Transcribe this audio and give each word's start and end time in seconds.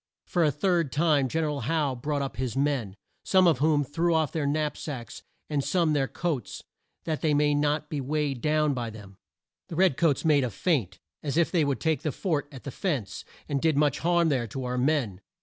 For 0.25 0.43
a 0.43 0.49
third 0.49 0.91
time 0.91 1.27
Gen 1.29 1.43
er 1.43 1.47
al 1.49 1.59
Howe 1.59 1.93
brought 1.93 2.23
up 2.23 2.37
his 2.37 2.57
men, 2.57 2.95
some 3.23 3.45
of 3.45 3.59
whom 3.59 3.83
threw 3.83 4.15
off 4.15 4.31
their 4.31 4.47
knap 4.47 4.75
sacks 4.75 5.21
and 5.47 5.63
some 5.63 5.93
their 5.93 6.07
coats 6.07 6.63
that 7.03 7.21
they 7.21 7.35
might 7.35 7.53
not 7.53 7.87
be 7.87 8.01
weighed 8.01 8.41
down 8.41 8.73
by 8.73 8.89
them. 8.89 9.17
The 9.67 9.75
red 9.75 9.97
coats 9.97 10.25
made 10.25 10.43
a 10.43 10.49
feint 10.49 10.97
as 11.21 11.37
if 11.37 11.51
they 11.51 11.63
would 11.63 11.79
take 11.79 12.01
the 12.01 12.11
fort 12.11 12.47
at 12.51 12.63
the 12.63 12.71
fence, 12.71 13.23
and 13.47 13.61
did 13.61 13.77
much 13.77 13.99
harm 13.99 14.29
there 14.29 14.47
to 14.47 14.63
our 14.63 14.79
men. 14.79 15.21